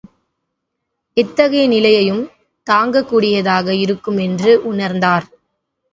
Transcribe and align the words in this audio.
எத்தகைய 1.17 1.67
நிலையையும் 1.67 2.23
தாங்கக் 2.67 3.07
கூடியதாக 3.07 3.75
இருக்கும் 3.75 4.17
என்று 4.17 4.73
உணர்ந்தார். 4.73 5.27